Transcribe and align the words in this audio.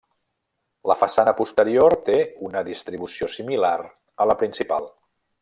La 0.91 0.95
façana 1.01 1.33
posterior 1.41 1.95
té 2.07 2.15
una 2.47 2.63
distribució 2.71 3.29
similar 3.35 3.75
a 4.27 4.29
la 4.33 4.39
principal. 4.43 4.91